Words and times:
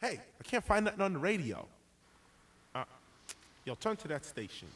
Hey, 0.00 0.20
I 0.38 0.44
can't 0.44 0.62
find 0.62 0.84
nothing 0.84 1.00
on 1.00 1.14
the 1.14 1.18
radio. 1.18 1.66
Uh, 2.74 2.84
yo, 3.64 3.74
turn 3.76 3.96
to 3.96 4.08
that 4.08 4.26
station. 4.26 4.68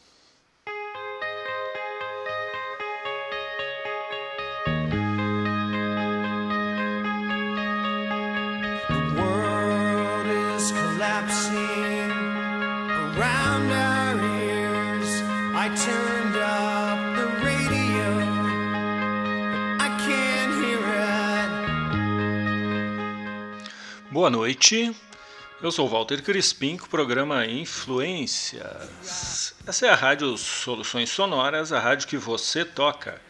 The 8.88 9.02
world 9.14 10.26
is 10.26 10.72
collapsing 10.72 12.10
around 12.88 13.70
our 13.70 14.16
ears. 14.40 15.22
I 15.54 15.68
turned 15.76 16.36
up 16.36 16.98
the 17.16 17.26
radio, 17.44 18.08
but 18.42 19.84
I 19.84 19.88
can't 20.00 20.52
hear 20.64 20.80
it. 23.66 24.12
Boa 24.14 24.30
noite, 24.30 24.58
eu 25.62 25.70
sou 25.70 25.86
Walter 25.86 26.22
Crispim 26.22 26.78
com 26.78 26.86
o 26.86 26.88
programa 26.88 27.44
Influências. 27.44 29.54
Essa 29.66 29.86
é 29.86 29.90
a 29.90 29.94
Rádio 29.94 30.34
Soluções 30.38 31.10
Sonoras, 31.10 31.70
a 31.70 31.78
rádio 31.78 32.08
que 32.08 32.16
você 32.16 32.64
toca, 32.64 33.20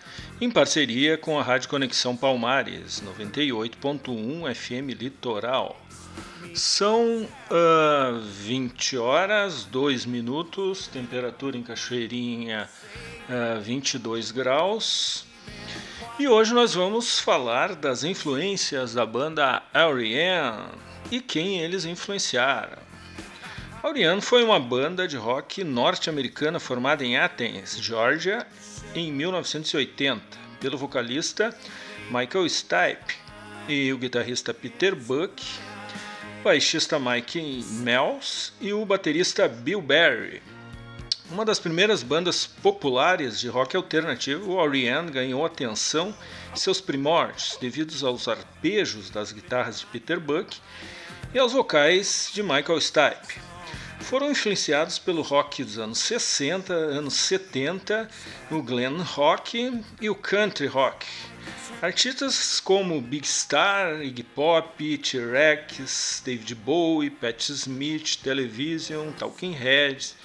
em 0.40 0.48
parceria 0.48 1.18
com 1.18 1.40
a 1.40 1.42
Rádio 1.42 1.68
Conexão 1.68 2.16
Palmares, 2.16 3.02
98.1 3.02 4.54
FM 4.54 5.00
Litoral. 5.00 5.76
São 6.54 7.28
ah, 7.50 8.20
20 8.22 8.96
horas, 8.96 9.64
2 9.64 10.06
minutos, 10.06 10.86
temperatura 10.86 11.56
em 11.56 11.64
Cachoeirinha 11.64 12.70
ah, 13.28 13.58
22 13.60 14.30
graus. 14.30 15.26
E 16.16 16.28
hoje 16.28 16.54
nós 16.54 16.74
vamos 16.74 17.18
falar 17.18 17.74
das 17.74 18.04
influências 18.04 18.94
da 18.94 19.04
banda 19.04 19.64
R.E.M. 19.74 20.89
e 21.10 21.20
quem 21.20 21.60
eles 21.60 21.84
influenciaram. 21.84 22.78
R.E.M. 23.82 24.20
foi 24.20 24.44
uma 24.44 24.60
banda 24.60 25.08
de 25.08 25.16
rock 25.16 25.64
norte-americana 25.64 26.60
formada 26.60 27.04
em 27.04 27.16
Athens, 27.16 27.78
Georgia, 27.80 28.46
em 28.94 29.10
1980, 29.10 30.22
pelo 30.60 30.76
vocalista 30.76 31.56
Michael 32.10 32.48
Stipe 32.48 33.16
e 33.66 33.92
o 33.92 33.98
guitarrista 33.98 34.52
Peter 34.52 34.94
Buck, 34.94 35.42
baixista 36.44 36.98
Mike 36.98 37.64
Mells 37.70 38.52
e 38.60 38.72
o 38.72 38.84
baterista 38.84 39.48
Bill 39.48 39.80
Berry. 39.80 40.42
Uma 41.30 41.44
das 41.44 41.60
primeiras 41.60 42.02
bandas 42.02 42.44
populares 42.44 43.38
de 43.38 43.48
rock 43.48 43.76
alternativo, 43.76 44.52
o 44.52 44.60
R.E.M. 44.60 45.10
ganhou 45.10 45.46
atenção 45.46 46.14
em 46.52 46.56
seus 46.56 46.80
primórdios 46.80 47.56
devido 47.60 47.94
aos 48.04 48.26
arpejos 48.26 49.08
das 49.08 49.32
guitarras 49.32 49.80
de 49.80 49.86
Peter 49.86 50.18
Buck 50.18 50.58
e 51.32 51.38
aos 51.38 51.52
vocais 51.52 52.30
de 52.34 52.42
Michael 52.42 52.80
Stipe. 52.80 53.40
Foram 54.00 54.30
influenciados 54.30 54.98
pelo 54.98 55.22
rock 55.22 55.62
dos 55.62 55.78
anos 55.78 55.98
60, 56.00 56.72
anos 56.72 57.14
70, 57.14 58.08
o 58.50 58.60
glam 58.60 59.00
rock 59.02 59.80
e 60.00 60.10
o 60.10 60.14
country 60.14 60.66
rock. 60.66 61.06
Artistas 61.80 62.58
como 62.58 63.00
Big 63.00 63.26
Star, 63.26 64.02
Iggy 64.02 64.24
Pop, 64.24 64.98
T-Rex, 64.98 66.22
David 66.24 66.54
Bowie, 66.56 67.10
Patti 67.10 67.52
Smith, 67.52 68.16
Television, 68.16 69.12
Talking 69.12 69.52
Heads, 69.52 70.16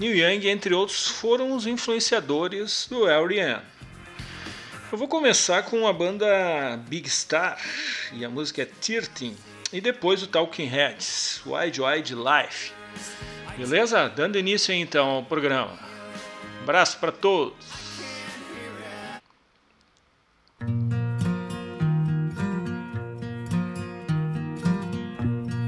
Neil 0.00 0.16
Young, 0.16 0.48
entre 0.48 0.74
outros, 0.74 1.08
foram 1.08 1.52
os 1.52 1.66
influenciadores 1.66 2.86
do 2.88 3.06
R.E.M. 3.06 3.60
Eu 4.90 4.96
vou 4.96 5.08
começar 5.08 5.62
com 5.64 5.86
a 5.86 5.92
banda 5.92 6.26
Big 6.88 7.08
Star 7.10 7.60
e 8.12 8.24
a 8.24 8.30
música 8.30 8.62
é 8.62 8.68
Tirtin 8.80 9.36
e 9.72 9.80
depois 9.80 10.22
o 10.22 10.26
Talking 10.26 10.66
Heads, 10.66 11.42
Wide 11.44 11.80
Wide 11.80 12.14
Life. 12.14 12.72
Beleza? 13.56 14.08
Dando 14.08 14.38
início 14.38 14.72
aí, 14.72 14.80
então 14.80 15.08
ao 15.08 15.22
programa. 15.24 15.78
Abraço 16.62 16.98
para 16.98 17.12
todos. 17.12 17.56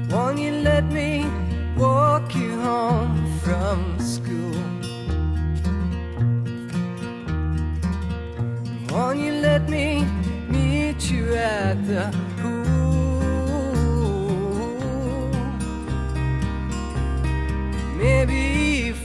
Won't 0.09 0.39
you 0.39 0.51
let 0.63 0.83
me 0.91 1.25
walk 1.77 2.35
you 2.35 2.59
home 2.59 3.25
from 3.43 3.97
school? 3.99 4.51
Won't 8.89 9.19
you 9.19 9.33
let 9.41 9.69
me 9.69 10.05
meet 10.49 11.09
you 11.09 11.33
at 11.33 11.75
the 11.87 12.30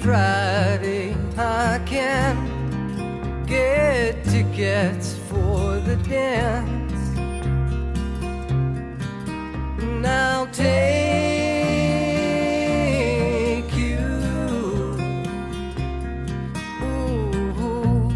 Friday 0.06 1.16
I 1.36 1.80
can 1.84 2.36
get 3.44 4.24
tickets 4.24 5.18
for 5.28 5.80
the 5.80 5.96
dance. 6.08 7.18
And 9.82 10.06
I'll 10.06 10.46
take 10.46 10.76
you. 13.74 13.98
Ooh. 16.84 18.14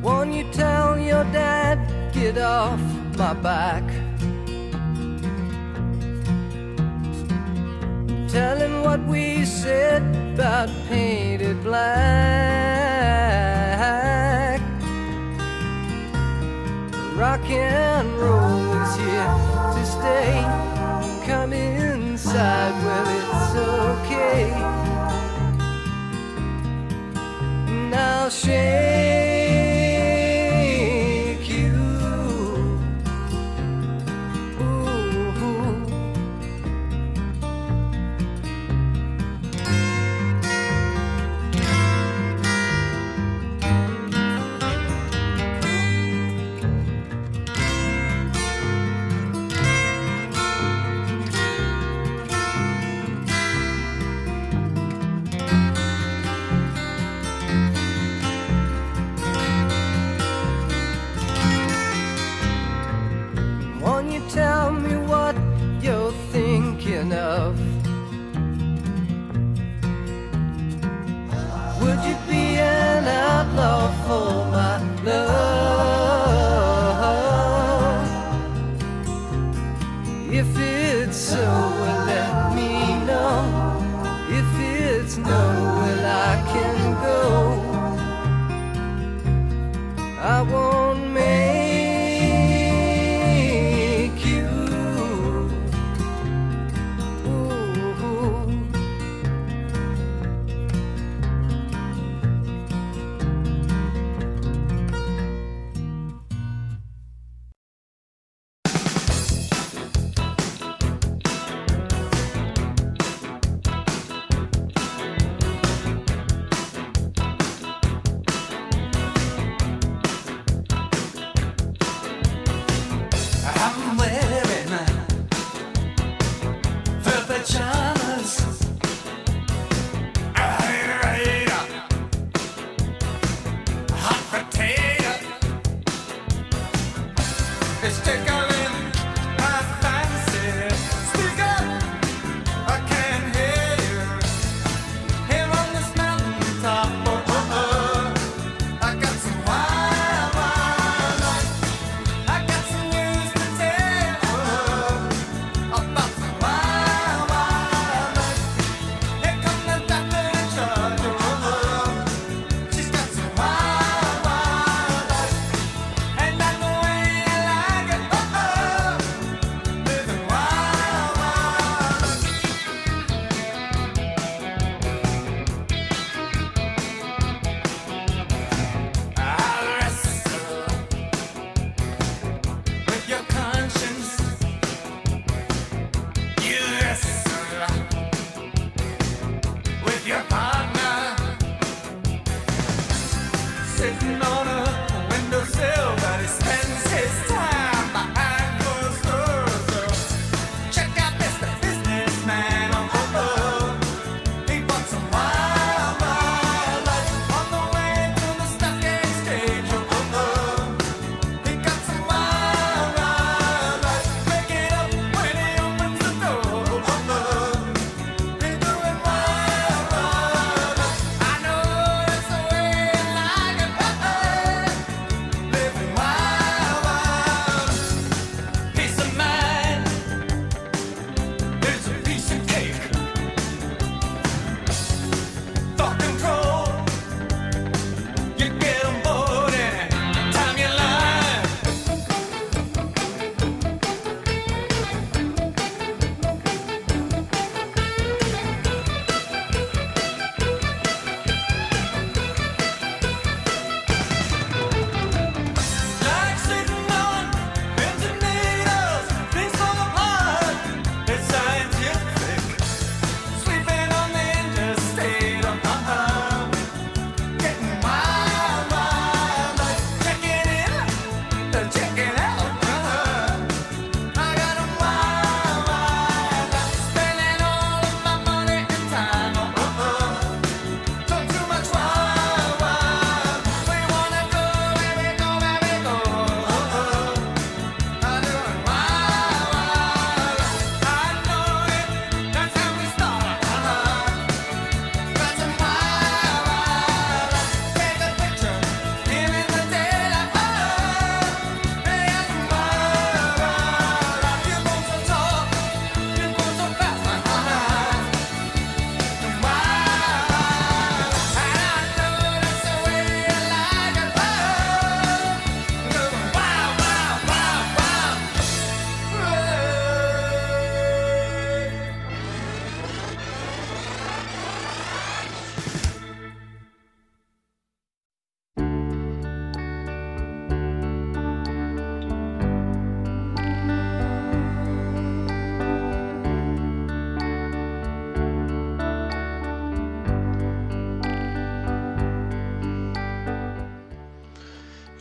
Won't 0.00 0.32
you 0.32 0.44
tell 0.52 0.98
your 0.98 1.24
dad, 1.24 1.78
get 2.14 2.38
off 2.38 2.80
my 3.18 3.34
back? 3.34 3.87
Tell 8.38 8.56
him 8.56 8.74
what 8.84 9.00
we 9.00 9.44
said 9.44 10.02
about 10.34 10.68
painted 10.88 11.60
black. 11.64 11.88
Rock 17.16 17.50
and 17.50 18.08
roll 18.22 18.80
is 18.82 18.94
here 19.02 19.34
to 19.74 19.82
stay. 19.96 20.32
Come 21.26 21.52
inside, 21.52 22.74
well, 22.84 23.08
it's 23.18 23.54
okay. 24.06 24.42
I'll 27.92 28.30
shake 28.30 29.47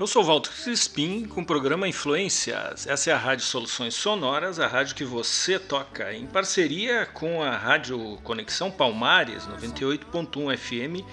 Eu 0.08 0.12
sou 0.12 0.24
Walter 0.24 0.52
Crispim 0.64 1.26
com 1.26 1.42
o 1.42 1.46
programa 1.46 1.86
Influências. 1.86 2.88
Essa 2.88 3.10
é 3.10 3.14
a 3.14 3.18
Rádio 3.18 3.44
Soluções 3.44 3.94
Sonoras, 3.94 4.58
a 4.58 4.66
rádio 4.66 4.96
que 4.96 5.04
você 5.04 5.60
toca, 5.60 6.14
em 6.14 6.26
parceria 6.26 7.06
com 7.08 7.44
a 7.44 7.58
Rádio 7.58 8.18
Conexão 8.24 8.72
Palmares 8.72 9.46
98.1 9.46 10.58
FM 10.58 11.06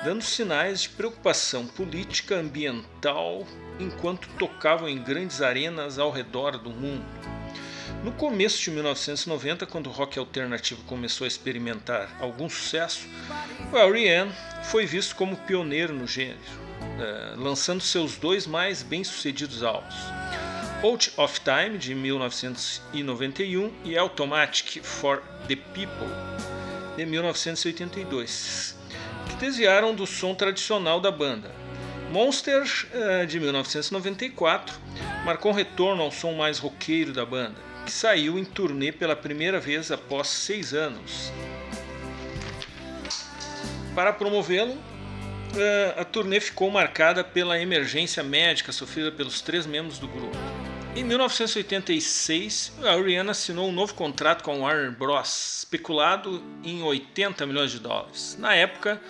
dando 0.08 0.24
sinais 0.24 0.84
de 0.84 0.90
preocupação 0.92 1.68
política 1.68 2.38
ambiental 2.38 3.46
enquanto 3.78 4.30
tocavam 4.40 4.88
em 4.88 5.04
grandes 5.04 5.42
arenas 5.42 6.00
ao 6.00 6.10
redor 6.12 6.58
do 6.58 6.70
mundo. 6.70 7.04
No 8.06 8.14
começo 8.14 8.64
de 8.64 8.72
1990, 8.72 9.66
quando 9.66 9.88
o 9.88 9.92
rock 9.92 10.18
alternativo 10.18 10.82
começou 10.84 11.26
a 11.26 11.28
experimentar 11.28 12.10
algum 12.22 12.48
sucesso, 12.48 13.06
o 13.70 13.76
R.E.M. 13.78 14.32
foi 14.64 14.86
visto 14.86 15.14
como 15.14 15.36
pioneiro 15.36 15.94
no 15.94 16.08
gênero, 16.08 16.40
eh, 17.02 17.34
lançando 17.36 17.82
seus 17.82 18.16
dois 18.16 18.48
mais 18.48 18.82
bem-sucedidos 18.82 19.62
álbuns, 19.62 19.94
Out 20.84 21.12
of 21.18 21.42
Time, 21.42 21.78
de 21.78 21.94
1991, 21.94 23.74
e 23.84 23.98
Automatic 23.98 24.82
for 24.82 25.22
the 25.50 25.58
People, 25.58 26.08
de 26.96 27.06
1982, 27.06 28.77
que 29.38 29.46
desviaram 29.46 29.94
do 29.94 30.08
som 30.08 30.34
tradicional 30.34 31.00
da 31.00 31.12
banda. 31.12 31.52
Monster, 32.12 32.64
eh, 32.94 33.26
de 33.26 33.40
1994, 33.40 34.80
marcou 35.26 35.52
um 35.52 35.56
retorno 35.56 36.02
ao 36.02 36.12
som 36.12 36.34
mais 36.34 36.58
roqueiro 36.58 37.14
da 37.14 37.26
banda 37.26 37.68
que 37.88 37.94
saiu 37.94 38.38
em 38.38 38.44
turnê 38.44 38.92
pela 38.92 39.16
primeira 39.16 39.62
vez 39.62 39.92
após 39.94 40.28
seis 40.28 40.74
anos. 40.74 41.32
Para 43.96 44.12
promovê-lo, 44.12 44.78
eh, 45.56 45.96
a 45.98 46.04
turnê 46.04 46.42
ficou 46.42 46.70
marcada 46.70 47.24
pela 47.24 47.58
emergência 47.58 48.22
médica 48.22 48.74
sofrida 48.74 49.10
pelos 49.10 49.40
três 49.40 49.66
membros 49.66 50.00
do 50.00 50.08
grupo. 50.08 50.36
Em 50.98 51.04
1986, 51.04 52.74
a 52.84 52.96
Rihanna 52.98 53.32
assinou 53.32 53.70
um 53.70 53.72
novo 53.72 53.94
contrato 53.94 54.44
com 54.44 54.52
a 54.52 54.68
Warner 54.68 54.92
Bros., 54.92 55.60
especulado 55.60 56.44
em 56.66 56.84
80 56.84 57.46
milhões 57.46 57.72
de 57.72 57.80
dólares. 57.80 58.36
Na 58.38 58.54
época, 58.54 59.02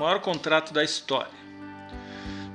maior 0.00 0.20
contrato 0.20 0.72
da 0.72 0.82
história. 0.82 1.38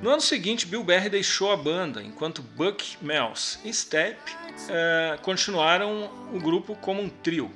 No 0.02 0.10
ano 0.10 0.22
seguinte, 0.22 0.66
Bill 0.66 0.84
Berry 0.84 1.10
deixou 1.10 1.52
a 1.52 1.58
banda, 1.58 2.02
enquanto 2.02 2.42
Buck 2.42 2.98
Mells 3.02 3.60
e 3.64 3.72
Step 3.72 4.20
uh, 4.20 5.22
continuaram 5.22 6.10
o 6.34 6.40
grupo 6.40 6.76
como 6.76 7.02
um 7.02 7.10
trio. 7.10 7.52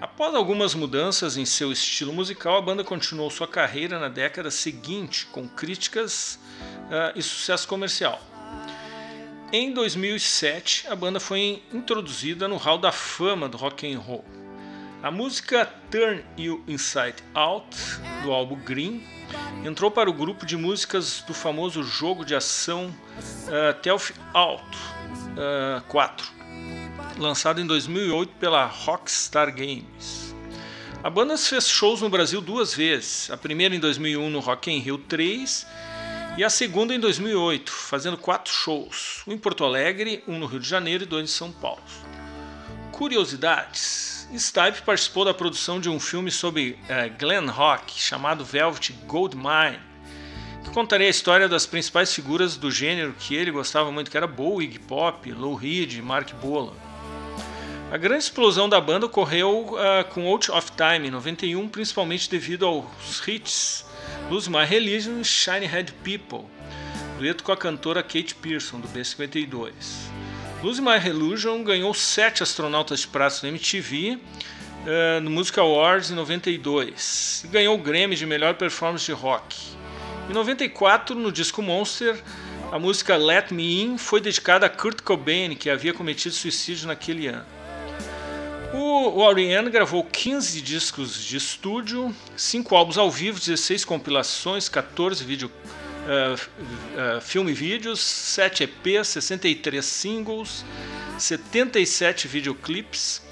Após 0.00 0.34
algumas 0.34 0.74
mudanças 0.74 1.36
em 1.36 1.44
seu 1.44 1.70
estilo 1.70 2.12
musical, 2.12 2.56
a 2.56 2.62
banda 2.62 2.82
continuou 2.82 3.30
sua 3.30 3.46
carreira 3.46 3.98
na 3.98 4.08
década 4.08 4.50
seguinte 4.50 5.26
com 5.26 5.46
críticas 5.48 6.38
uh, 6.86 7.16
e 7.16 7.22
sucesso 7.22 7.68
comercial. 7.68 8.20
Em 9.52 9.72
2007, 9.72 10.88
a 10.88 10.96
banda 10.96 11.20
foi 11.20 11.62
introduzida 11.72 12.48
no 12.48 12.56
Hall 12.56 12.78
da 12.78 12.90
Fama 12.90 13.48
do 13.48 13.56
rock 13.56 13.90
and 13.90 13.98
roll. 13.98 14.24
A 15.04 15.10
música 15.10 15.70
Turn 15.90 16.24
You 16.38 16.64
Inside 16.66 17.16
Out 17.34 17.76
do 18.22 18.32
álbum 18.32 18.56
Green 18.56 19.06
entrou 19.62 19.90
para 19.90 20.08
o 20.08 20.12
grupo 20.14 20.46
de 20.46 20.56
músicas 20.56 21.22
do 21.26 21.34
famoso 21.34 21.82
jogo 21.82 22.24
de 22.24 22.34
ação 22.34 22.86
uh, 22.86 23.78
Telf 23.82 24.12
Out 24.32 24.64
uh, 24.64 25.82
4, 25.88 26.26
lançado 27.18 27.60
em 27.60 27.66
2008 27.66 28.32
pela 28.40 28.64
Rockstar 28.64 29.54
Games. 29.54 30.34
A 31.02 31.10
banda 31.10 31.36
fez 31.36 31.68
shows 31.68 32.00
no 32.00 32.08
Brasil 32.08 32.40
duas 32.40 32.72
vezes, 32.72 33.30
a 33.30 33.36
primeira 33.36 33.76
em 33.76 33.80
2001 33.80 34.30
no 34.30 34.40
Rock 34.40 34.70
in 34.70 34.78
Rio 34.78 34.96
3 34.96 35.66
e 36.38 36.42
a 36.42 36.48
segunda 36.48 36.94
em 36.94 36.98
2008, 36.98 37.70
fazendo 37.70 38.16
quatro 38.16 38.50
shows, 38.50 39.22
um 39.26 39.34
em 39.34 39.38
Porto 39.38 39.64
Alegre, 39.64 40.24
um 40.26 40.38
no 40.38 40.46
Rio 40.46 40.60
de 40.60 40.66
Janeiro 40.66 41.04
e 41.04 41.06
dois 41.06 41.24
em 41.24 41.30
São 41.30 41.52
Paulo. 41.52 41.82
Curiosidades: 42.90 44.13
Stipe 44.36 44.82
participou 44.84 45.24
da 45.24 45.34
produção 45.34 45.80
de 45.80 45.88
um 45.88 46.00
filme 46.00 46.30
sobre 46.30 46.78
uh, 46.84 47.18
Glen 47.18 47.46
Rock 47.46 47.98
chamado 47.98 48.44
Velvet 48.44 48.92
Goldmine, 49.06 49.78
que 50.64 50.70
contaria 50.70 51.06
a 51.06 51.10
história 51.10 51.48
das 51.48 51.66
principais 51.66 52.12
figuras 52.12 52.56
do 52.56 52.70
gênero 52.70 53.14
que 53.18 53.34
ele 53.34 53.50
gostava 53.50 53.92
muito, 53.92 54.10
que 54.10 54.16
era 54.16 54.26
Bowie, 54.26 54.78
Pop, 54.78 55.30
Lou 55.32 55.54
Reed, 55.54 56.00
Mark 56.00 56.32
Bolan. 56.34 56.72
A 57.92 57.96
grande 57.96 58.24
explosão 58.24 58.68
da 58.68 58.80
banda 58.80 59.06
ocorreu 59.06 59.74
uh, 59.74 60.04
com 60.12 60.26
Out 60.26 60.50
of 60.50 60.72
Time 60.72 61.08
em 61.08 61.10
91, 61.10 61.68
principalmente 61.68 62.28
devido 62.28 62.66
aos 62.66 63.26
hits 63.26 63.84
Lose 64.30 64.50
My 64.50 64.64
Religion 64.64 65.20
e 65.20 65.24
Shiny 65.24 65.66
Head 65.66 65.92
People, 66.02 66.48
dueto 67.18 67.44
com 67.44 67.52
a 67.52 67.56
cantora 67.56 68.02
Kate 68.02 68.34
Pearson, 68.34 68.80
do 68.80 68.88
B52. 68.88 69.72
Lose 70.64 70.80
My 70.80 70.96
Religion 70.96 71.62
ganhou 71.62 71.92
sete 71.92 72.42
astronautas 72.42 73.00
de 73.00 73.08
prata 73.08 73.40
na 73.42 73.48
MTV 73.50 74.16
uh, 74.16 75.20
no 75.20 75.30
Music 75.30 75.60
Awards 75.60 76.10
em 76.10 76.14
92 76.14 77.42
e 77.44 77.48
ganhou 77.48 77.74
o 77.74 77.78
Grammy 77.78 78.16
de 78.16 78.24
melhor 78.24 78.54
performance 78.54 79.04
de 79.04 79.12
rock. 79.12 79.54
Em 80.26 80.32
94, 80.32 81.14
no 81.14 81.30
disco 81.30 81.60
Monster, 81.60 82.18
a 82.72 82.78
música 82.78 83.14
Let 83.14 83.52
Me 83.52 83.82
In 83.82 83.98
foi 83.98 84.22
dedicada 84.22 84.64
a 84.64 84.70
Kurt 84.70 85.02
Cobain, 85.02 85.54
que 85.54 85.68
havia 85.68 85.92
cometido 85.92 86.34
suicídio 86.34 86.86
naquele 86.86 87.26
ano. 87.26 87.44
O 88.72 89.20
Oriane 89.20 89.68
gravou 89.68 90.02
15 90.02 90.62
discos 90.62 91.22
de 91.22 91.36
estúdio, 91.36 92.16
5 92.38 92.74
álbuns 92.74 92.96
ao 92.96 93.10
vivo, 93.10 93.38
16 93.38 93.84
compilações, 93.84 94.70
14 94.70 95.22
vídeo, 95.24 95.52
uh, 96.04 96.34
uh, 96.34 97.20
filme 97.20 97.52
e 97.52 97.54
vídeos, 97.54 98.00
7 98.00 98.64
EPs, 98.64 99.08
63 99.08 99.84
singles, 99.84 100.64
77 101.18 102.28
videoclips, 102.28 103.22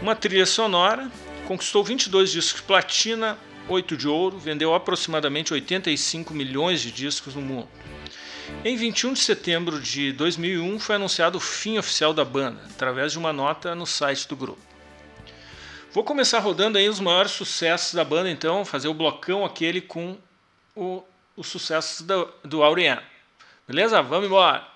uma 0.00 0.14
trilha 0.14 0.46
sonora, 0.46 1.10
conquistou 1.46 1.82
22 1.82 2.30
discos 2.30 2.60
platina, 2.60 3.38
8 3.68 3.96
de 3.96 4.08
ouro, 4.08 4.38
vendeu 4.38 4.74
aproximadamente 4.74 5.52
85 5.52 6.32
milhões 6.34 6.80
de 6.80 6.90
discos 6.92 7.34
no 7.34 7.40
mundo. 7.40 7.68
Em 8.64 8.76
21 8.76 9.12
de 9.14 9.20
setembro 9.20 9.80
de 9.80 10.12
2001 10.12 10.78
foi 10.78 10.96
anunciado 10.96 11.38
o 11.38 11.40
fim 11.40 11.78
oficial 11.78 12.14
da 12.14 12.24
banda, 12.24 12.60
através 12.70 13.12
de 13.12 13.18
uma 13.18 13.32
nota 13.32 13.74
no 13.74 13.86
site 13.86 14.28
do 14.28 14.36
grupo. 14.36 14.60
Vou 15.92 16.04
começar 16.04 16.38
rodando 16.40 16.78
aí 16.78 16.88
os 16.88 17.00
maiores 17.00 17.32
sucessos 17.32 17.94
da 17.94 18.04
banda, 18.04 18.30
então, 18.30 18.64
fazer 18.64 18.86
o 18.86 18.94
blocão 18.94 19.44
aquele 19.44 19.80
com 19.80 20.16
o, 20.74 21.02
os 21.36 21.46
sucessos 21.48 22.06
do, 22.06 22.32
do 22.42 22.62
Aurian. 22.62 23.00
Beleza? 23.68 24.02
Vamos 24.02 24.26
embora! 24.26 24.75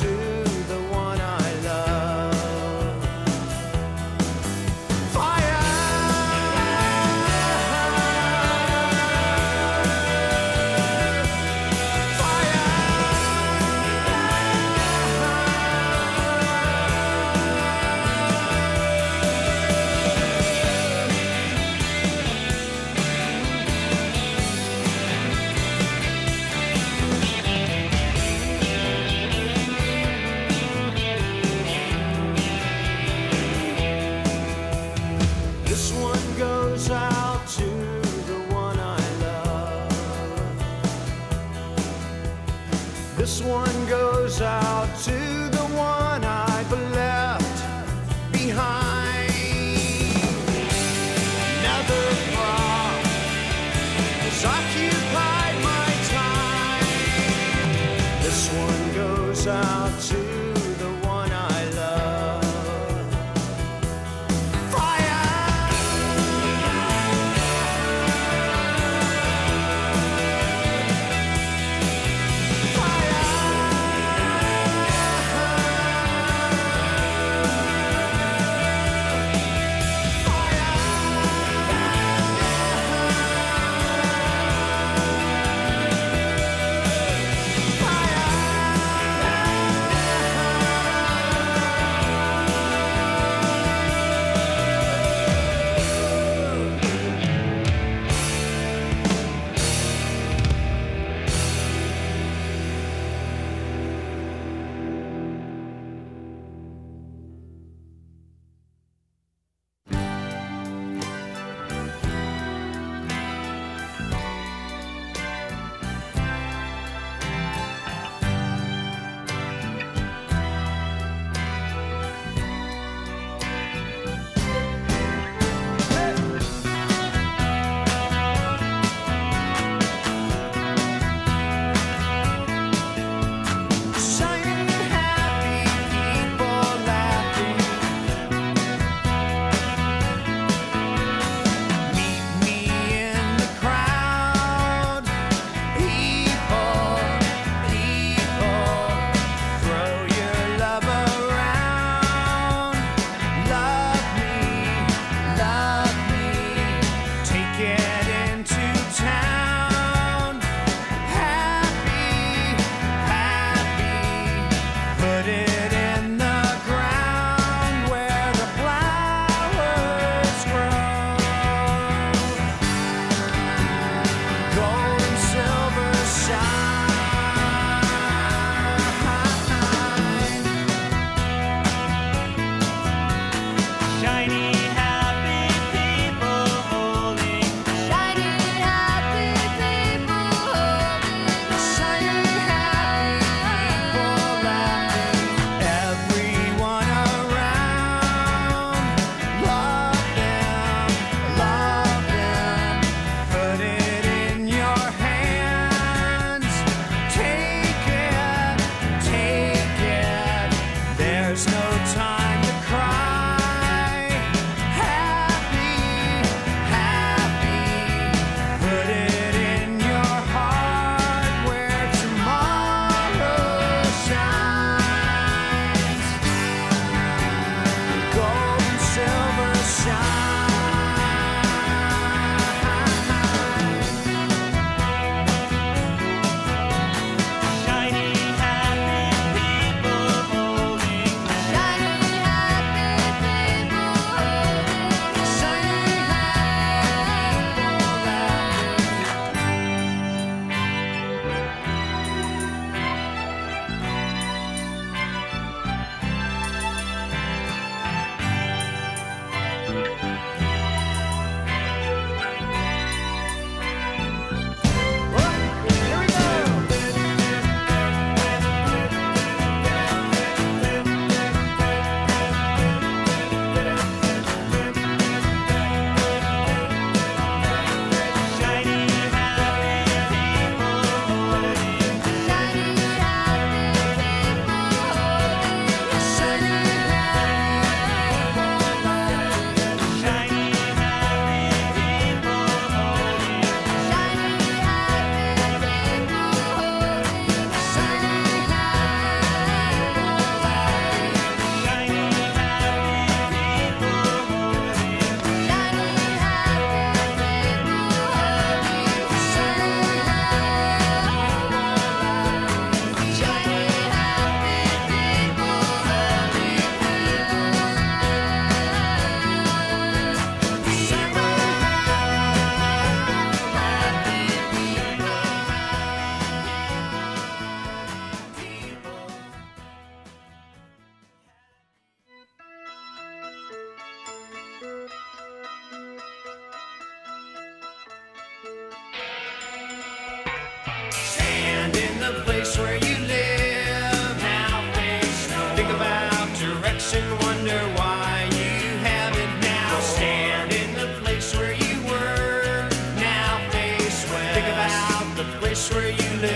To 0.00 0.43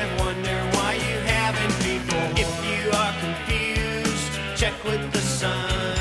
and 0.00 0.20
wonder 0.20 0.58
why 0.76 0.94
you 0.94 1.16
haven't 1.34 1.76
before. 1.82 2.28
If 2.44 2.52
you 2.68 2.82
are 3.02 3.14
confused, 3.24 4.30
check 4.56 4.74
with 4.84 5.12
the 5.12 5.20
sun. 5.20 5.97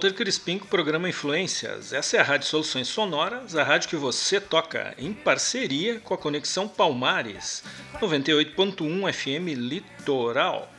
Walter 0.00 0.14
Crispim 0.14 0.58
com 0.58 0.64
o 0.64 0.68
programa 0.68 1.10
Influências. 1.10 1.92
Essa 1.92 2.16
é 2.16 2.20
a 2.20 2.22
Rádio 2.22 2.48
Soluções 2.48 2.88
Sonoras, 2.88 3.54
a 3.54 3.62
rádio 3.62 3.90
que 3.90 3.96
você 3.96 4.40
toca 4.40 4.94
em 4.96 5.12
parceria 5.12 6.00
com 6.00 6.14
a 6.14 6.16
Conexão 6.16 6.66
Palmares, 6.66 7.62
98.1 8.00 9.12
FM 9.12 9.58
Litoral. 9.58 10.72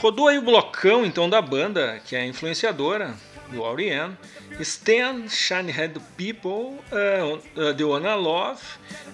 Rodou 0.00 0.26
aí 0.26 0.38
o 0.38 0.42
blocão 0.42 1.06
então 1.06 1.30
da 1.30 1.40
banda, 1.40 2.00
que 2.04 2.16
é 2.16 2.22
a 2.22 2.26
influenciadora 2.26 3.14
do 3.48 3.62
Aurian, 3.62 4.18
Stan, 4.58 5.28
Shinehead 5.28 6.00
People, 6.16 6.80
uh, 6.90 7.36
uh, 7.54 7.74
The 7.76 7.84
Wanna 7.84 8.16
Love 8.16 8.60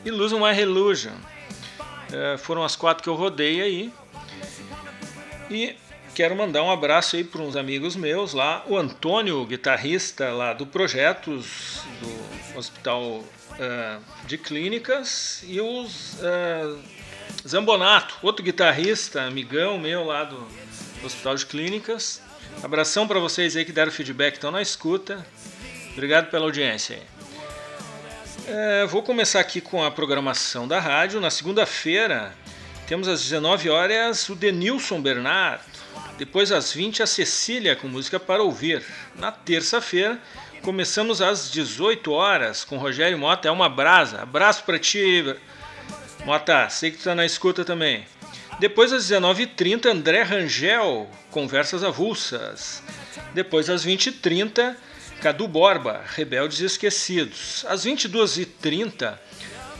e 0.07 0.11
Lose 0.11 0.35
My 0.37 0.59
Illusion. 0.59 1.13
Uh, 1.13 2.39
foram 2.39 2.65
as 2.65 2.75
quatro 2.75 3.03
que 3.05 3.11
eu 3.11 3.15
rodei 3.15 3.61
aí. 3.61 3.93
E 5.51 5.77
quero 6.19 6.35
mandar 6.35 6.65
um 6.65 6.71
abraço 6.73 7.15
aí 7.15 7.23
para 7.23 7.41
uns 7.41 7.55
amigos 7.55 7.95
meus 7.95 8.33
lá, 8.33 8.65
o 8.67 8.77
Antônio, 8.77 9.47
guitarrista 9.47 10.33
lá 10.33 10.53
do 10.53 10.67
Projetos 10.67 11.81
do 12.01 12.59
Hospital 12.59 13.23
eh, 13.57 13.99
de 14.27 14.37
Clínicas, 14.37 15.45
e 15.47 15.61
o 15.61 15.87
eh, 16.21 16.75
Zambonato, 17.47 18.17
outro 18.21 18.45
guitarrista, 18.45 19.23
amigão 19.23 19.79
meu 19.79 20.05
lá 20.05 20.25
do, 20.25 20.45
Hospital 21.05 21.37
de 21.37 21.47
Clínicas. 21.47 22.21
Abração 22.65 23.07
para 23.07 23.21
vocês 23.21 23.55
aí 23.55 23.65
que 23.65 23.71
deram 23.71 23.93
feedback, 23.93 24.35
estão 24.35 24.51
na 24.51 24.61
escuta. 24.61 25.25
Obrigado 25.93 26.33
pela 26.33 26.47
audiência 26.47 26.97
aí. 26.97 27.03
É, 28.49 28.87
vou 28.87 29.05
começar 29.05 29.39
aqui 29.39 29.61
com 29.61 29.85
a 29.85 29.91
programação 29.93 30.67
da 30.67 30.81
rádio. 30.81 31.21
Na 31.21 31.31
segunda-feira 31.31 32.35
temos 32.89 33.07
às 33.07 33.23
19 33.23 33.71
horas 33.71 34.29
o 34.29 34.35
Denilson 34.35 35.01
Bernardo. 35.01 35.68
Depois 36.19 36.51
às 36.51 36.73
20 36.73 37.05
a 37.05 37.07
Cecília 37.07 37.77
com 37.77 37.87
música 37.87 38.19
para 38.19 38.43
ouvir. 38.43 38.85
Na 39.15 39.31
terça-feira 39.31 40.19
começamos 40.63 41.23
às 41.23 41.49
18 41.49 42.11
horas 42.11 42.65
com 42.65 42.77
Rogério 42.77 43.17
Mota. 43.17 43.47
É 43.47 43.51
uma 43.53 43.69
brasa. 43.69 44.23
Abraço 44.23 44.65
para 44.65 44.81
ti, 44.81 45.25
Mota. 46.25 46.69
Sei 46.71 46.91
que 46.91 46.99
tu 46.99 47.05
tá 47.05 47.15
na 47.15 47.25
escuta 47.25 47.65
também. 47.65 48.05
Depois 48.59 48.93
às 48.93 49.05
19h30 49.05 49.87
André 49.87 50.23
Rangel, 50.23 51.09
Conversas 51.31 51.85
Avulsas. 51.85 52.83
Depois 53.33 53.71
às 53.71 53.87
20h30 53.87 54.75
Cadu 55.23 55.47
Borba, 55.47 56.03
Rebeldes 56.05 56.59
Esquecidos. 56.59 57.65
Às 57.69 57.85
22h30 57.87 59.17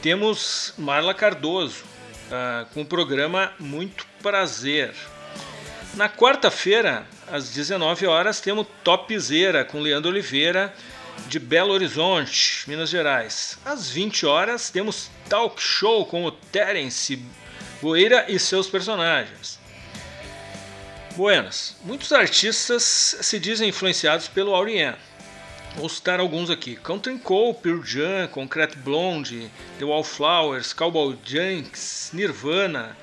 temos 0.01 0.73
Marla 0.79 1.15
Cardoso, 1.15 1.83
uh, 2.27 2.67
com 2.73 2.83
o 2.83 2.87
programa 2.87 3.53
Muito 3.59 4.07
Prazer. 4.23 4.95
Na 5.99 6.09
quarta-feira, 6.09 7.05
às 7.27 7.51
19 7.51 8.07
horas, 8.07 8.41
temos 8.41 8.69
Topzera 8.85 9.65
com 9.65 9.81
Leandro 9.81 10.13
Oliveira, 10.13 10.73
de 11.27 11.41
Belo 11.41 11.73
Horizonte, 11.73 12.63
Minas 12.69 12.89
Gerais. 12.89 13.59
Às 13.65 13.91
20 13.91 14.25
horas, 14.25 14.71
temos 14.71 15.11
Talk 15.29 15.61
Show 15.61 16.07
com 16.07 16.25
o 16.25 16.31
Terence 16.31 17.21
Boeira 17.83 18.27
e 18.29 18.39
seus 18.39 18.69
personagens. 18.69 19.59
Buenas. 21.17 21.75
Muitos 21.83 22.13
artistas 22.13 22.85
se 23.21 23.41
dizem 23.41 23.71
influenciados 23.71 24.29
pelo 24.29 24.55
Aurien. 24.55 24.95
Vou 25.75 25.89
citar 25.89 26.21
alguns 26.21 26.49
aqui: 26.49 26.77
Country 26.77 27.19
Cole, 27.19 27.55
Pearl 27.55 27.83
Jam, 27.83 28.29
Concrete 28.29 28.77
Blonde, 28.77 29.51
The 29.81 29.85
Wallflowers, 29.85 30.73
Cowboy 30.73 31.19
Junks, 31.25 32.11
Nirvana, 32.13 32.97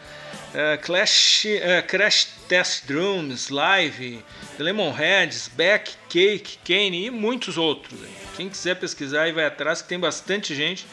uh, 0.53 0.81
Clash, 0.81 1.45
uh, 1.45 1.87
Crash 1.87 2.27
Test 2.47 2.85
Drums, 2.85 3.49
Live, 3.49 4.23
Lemonheads, 4.59 5.49
Beck, 5.49 5.91
Cake, 6.09 6.59
Kane 6.63 7.05
e 7.05 7.09
muitos 7.09 7.57
outros. 7.57 7.99
Quem 8.35 8.49
quiser 8.49 8.75
pesquisar 8.75 9.27
e 9.27 9.31
vai 9.31 9.45
atrás, 9.45 9.81
que 9.81 9.87
tem 9.87 9.99
bastante 9.99 10.53
gente 10.55 10.85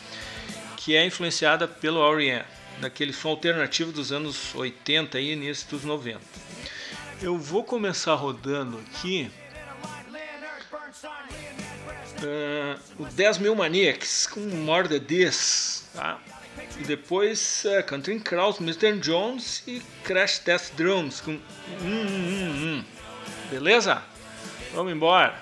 que 0.76 0.96
é 0.96 1.06
influenciada 1.06 1.68
pelo 1.68 2.02
R.E.M. 2.14 2.44
daquele 2.80 3.12
som 3.12 3.28
alternativo 3.28 3.92
dos 3.92 4.10
anos 4.10 4.52
80 4.54 5.20
e 5.20 5.32
início 5.32 5.68
dos 5.68 5.84
90. 5.84 6.20
Eu 7.20 7.38
vou 7.38 7.62
começar 7.62 8.14
rodando 8.14 8.78
aqui 8.78 9.30
uh, 12.22 13.02
o 13.02 13.06
10 13.06 13.38
Mil 13.38 13.54
Maniacs 13.54 14.26
com 14.26 14.42
The 14.88 14.98
This, 14.98 15.84
tá? 15.94 16.20
E 16.78 16.84
depois 16.84 17.64
uh, 17.64 17.82
Country 17.84 18.18
Crows, 18.20 18.58
Mr. 18.58 18.98
Jones 18.98 19.62
e 19.66 19.82
Crash 20.04 20.38
Test 20.40 20.74
Drums 20.74 21.20
com 21.20 21.32
hum, 21.32 21.40
hum, 21.82 22.50
hum. 22.50 22.84
Beleza? 23.50 24.02
Vamos 24.74 24.92
embora. 24.92 25.34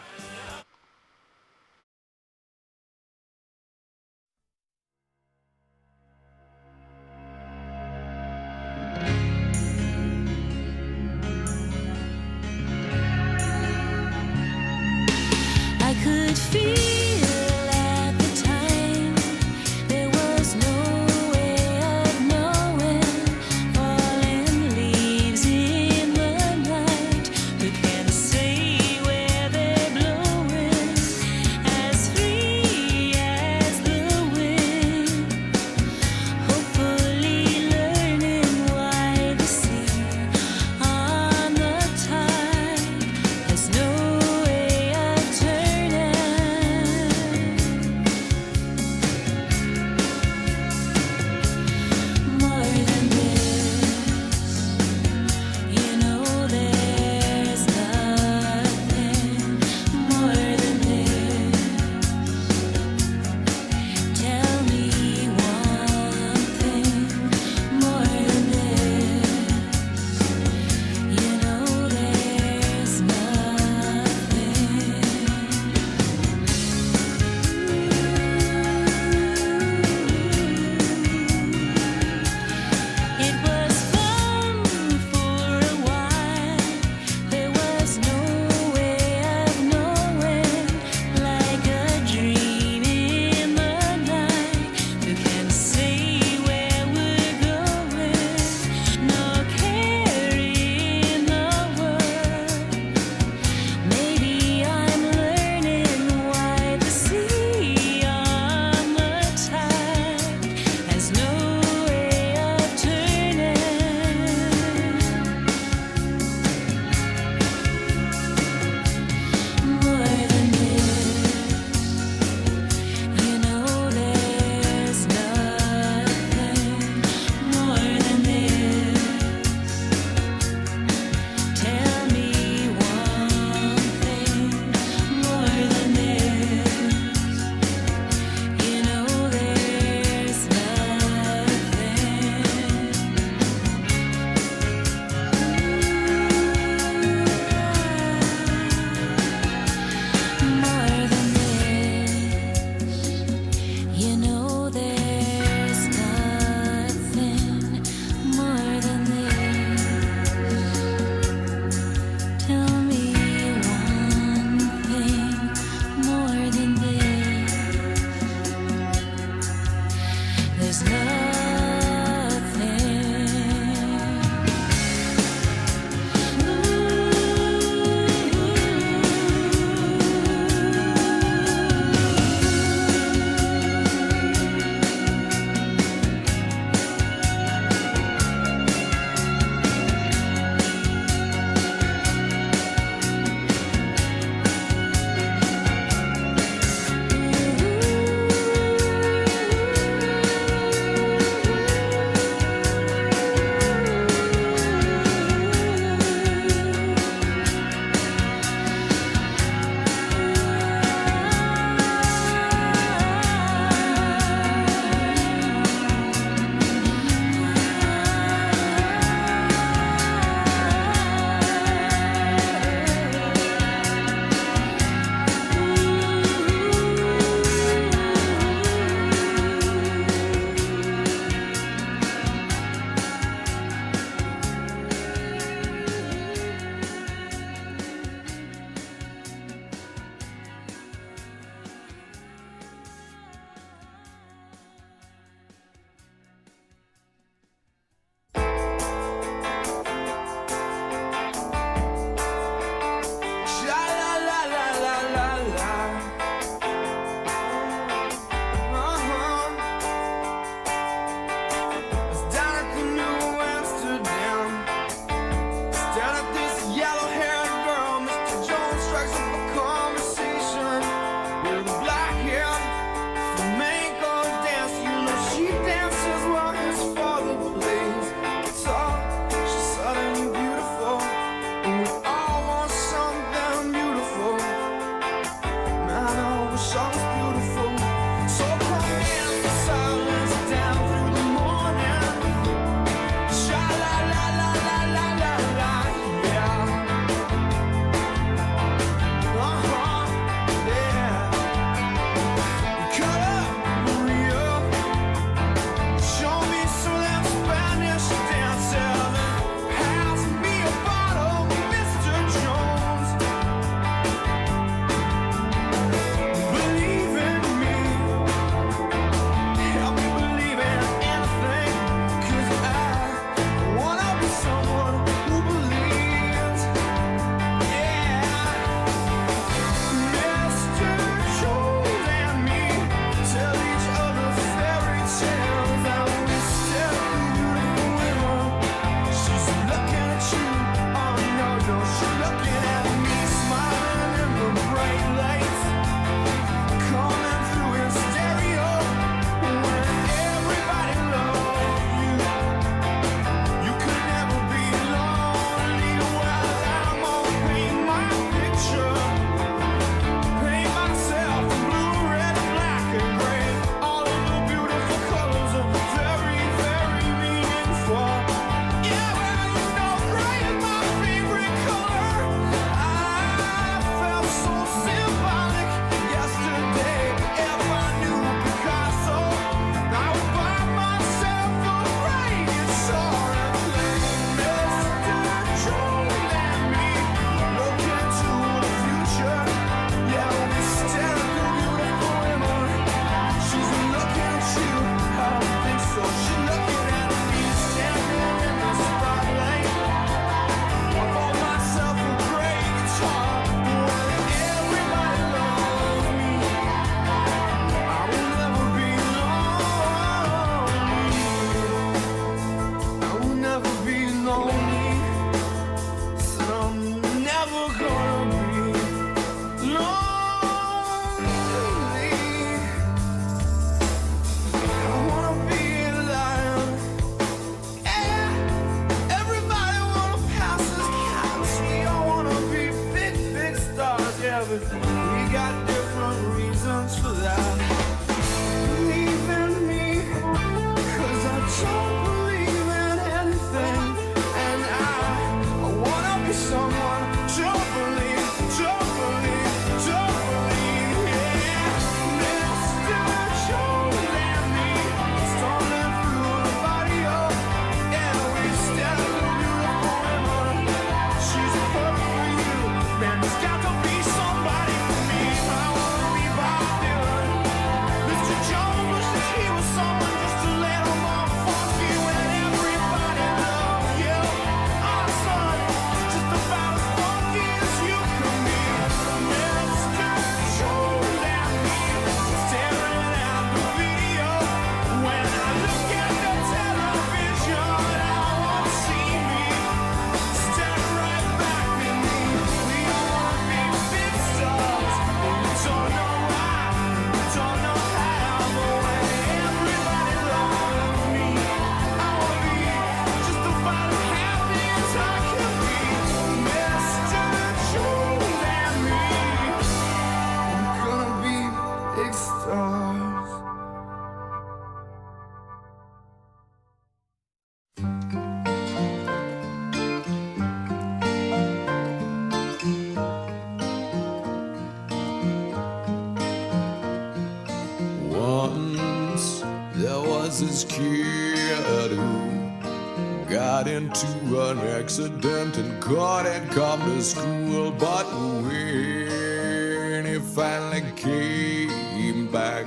Accident 534.91 535.57
and 535.57 535.81
couldn't 535.81 536.49
come 536.49 536.81
to 536.81 537.01
school. 537.01 537.71
But 537.71 538.07
when 538.43 540.05
he 540.05 540.19
finally 540.19 540.83
came 540.97 542.27
back, 542.33 542.67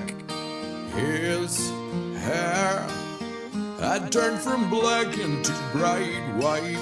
his 0.95 1.69
hair 2.24 2.88
had 3.82 4.09
turned 4.09 4.39
from 4.39 4.69
black 4.69 5.17
into 5.17 5.51
bright 5.74 6.24
white. 6.38 6.80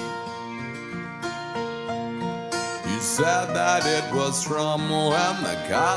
He 2.86 3.00
said 3.00 3.46
that 3.52 3.84
it 3.84 4.14
was 4.14 4.44
from 4.44 4.88
when 4.88 5.42
the 5.42 5.56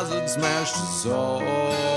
had 0.09 0.27
smashed 0.27 0.75
his 0.75 0.89
soul 1.03 1.94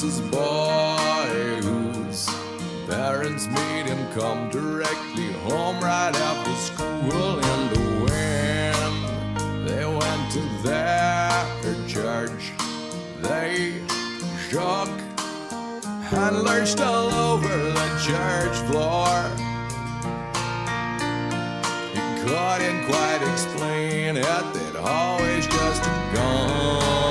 there 0.00 0.08
was 0.08 0.20
this 0.20 0.30
boy 0.30 1.60
whose 1.62 2.26
parents 2.88 3.46
made 3.46 3.86
him 3.86 4.12
come 4.12 4.48
directly 4.50 5.32
home 5.44 5.80
right 5.80 6.14
after 6.14 6.54
school. 6.54 7.40
And 7.40 7.70
when 8.04 9.64
they 9.66 9.84
went 9.84 10.32
to 10.32 10.40
their 10.62 11.86
church, 11.86 12.52
they 13.20 13.82
shook 14.48 14.88
and 16.12 16.42
lurched 16.42 16.80
all 16.80 17.12
over 17.12 17.48
the 17.48 17.88
church 18.04 18.56
floor. 18.68 19.30
He 21.92 22.00
couldn't 22.22 22.84
quite 22.86 23.22
explain 23.32 24.16
it, 24.16 24.54
they'd 24.54 24.76
always 24.76 25.46
just 25.46 25.82
gone 26.14 27.09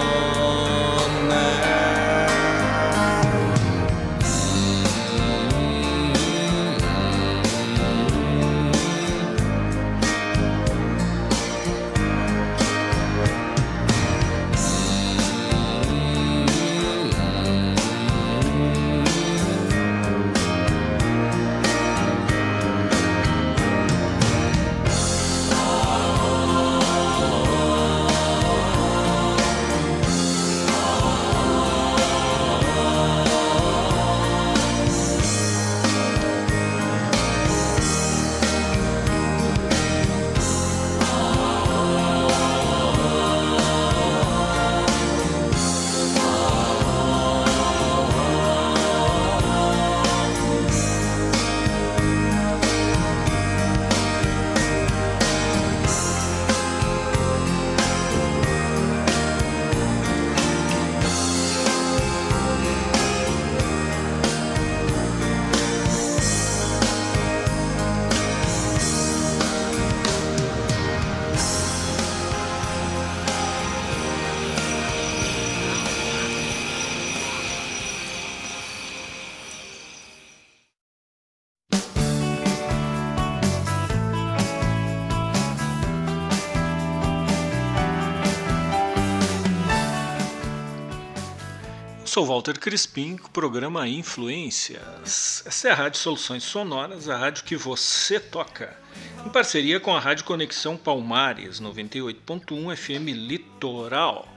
Sou 92.19 92.25
Walter 92.25 92.59
Crispim, 92.59 93.15
programa 93.31 93.87
Influências. 93.87 95.41
Essa 95.45 95.69
é 95.69 95.71
a 95.71 95.73
Rádio 95.73 96.01
Soluções 96.01 96.43
Sonoras, 96.43 97.07
a 97.07 97.15
rádio 97.15 97.45
que 97.45 97.55
você 97.55 98.19
toca, 98.19 98.77
em 99.25 99.29
parceria 99.29 99.79
com 99.79 99.95
a 99.95 100.01
Rádio 100.01 100.25
Conexão 100.25 100.75
Palmares, 100.75 101.61
98.1 101.61 102.75
FM 102.75 103.15
Litoral. 103.15 104.27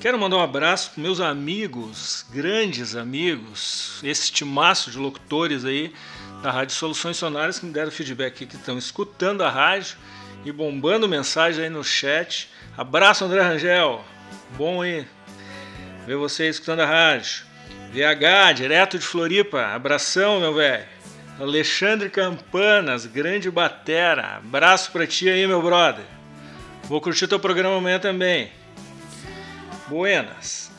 Quero 0.00 0.16
mandar 0.16 0.36
um 0.36 0.42
abraço 0.42 0.92
para 0.92 1.02
meus 1.02 1.18
amigos, 1.18 2.24
grandes 2.30 2.94
amigos, 2.94 3.98
esse 4.04 4.30
timaço 4.30 4.92
de 4.92 4.98
locutores 4.98 5.64
aí 5.64 5.92
da 6.40 6.52
Rádio 6.52 6.76
Soluções 6.76 7.16
Sonoras 7.16 7.58
que 7.58 7.66
me 7.66 7.72
deram 7.72 7.90
feedback 7.90 8.34
aqui, 8.34 8.46
que 8.46 8.54
estão 8.54 8.78
escutando 8.78 9.42
a 9.42 9.50
rádio 9.50 9.96
e 10.44 10.52
bombando 10.52 11.08
mensagem 11.08 11.64
aí 11.64 11.70
no 11.70 11.82
chat. 11.82 12.48
Abraço, 12.78 13.24
André 13.24 13.42
Rangel. 13.42 14.04
Bom 14.56 14.82
aí 14.82 15.04
ver 16.06 16.16
você 16.16 16.48
escutando 16.48 16.80
a 16.80 16.86
rádio. 16.86 17.44
VH, 17.92 18.52
direto 18.54 18.98
de 18.98 19.06
Floripa. 19.06 19.66
Abração, 19.66 20.40
meu 20.40 20.54
velho. 20.54 20.84
Alexandre 21.38 22.10
Campanas, 22.10 23.06
grande 23.06 23.50
batera. 23.50 24.36
Abraço 24.36 24.92
pra 24.92 25.06
ti 25.06 25.28
aí, 25.28 25.46
meu 25.46 25.62
brother. 25.62 26.04
Vou 26.84 27.00
curtir 27.00 27.26
teu 27.26 27.40
programa 27.40 27.76
amanhã 27.76 27.98
também. 27.98 28.52
Buenas. 29.88 30.70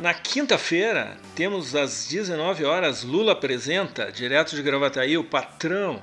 Na 0.00 0.12
quinta-feira, 0.12 1.16
temos 1.34 1.74
às 1.74 2.06
19 2.06 2.64
horas 2.64 3.02
Lula 3.02 3.32
apresenta, 3.32 4.12
direto 4.12 4.54
de 4.54 4.62
Gravataí, 4.62 5.16
o 5.16 5.24
patrão. 5.24 6.02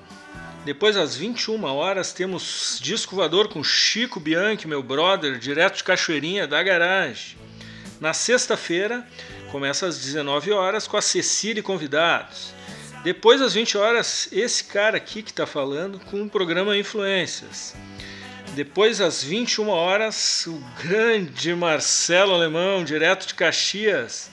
Depois, 0.65 0.97
às 0.97 1.15
21 1.15 1.63
horas, 1.65 2.13
temos 2.13 2.79
Disco 2.81 3.15
Voador 3.15 3.49
com 3.49 3.63
Chico 3.63 4.19
Bianchi, 4.19 4.67
meu 4.67 4.81
brother, 4.81 5.37
direto 5.37 5.77
de 5.77 5.83
Cachoeirinha, 5.83 6.47
da 6.47 6.63
garagem. 6.63 7.42
Na 8.03 8.13
sexta-feira, 8.13 9.07
começa 9.49 9.87
às 9.87 9.97
19 9.97 10.51
horas 10.51 10.85
com 10.85 10.97
a 10.97 11.01
Cecília 11.01 11.61
e 11.61 11.63
convidados. 11.63 12.53
Depois, 13.01 13.41
às 13.41 13.53
20 13.53 13.77
horas, 13.77 14.27
esse 14.29 14.65
cara 14.65 14.97
aqui 14.97 15.23
que 15.23 15.31
está 15.31 15.45
falando 15.45 16.01
com 16.01 16.21
o 16.21 16.29
programa 16.29 16.75
Influências. 16.75 17.73
Depois, 18.55 18.99
às 18.99 19.23
21 19.23 19.69
horas, 19.69 20.45
o 20.47 20.61
grande 20.83 21.55
Marcelo 21.55 22.33
Alemão, 22.33 22.83
direto 22.83 23.25
de 23.25 23.35
Caxias, 23.35 24.29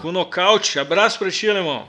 com 0.00 0.10
nocaute. 0.10 0.78
Abraço 0.78 1.18
para 1.18 1.30
ti, 1.30 1.46
Alemão. 1.46 1.86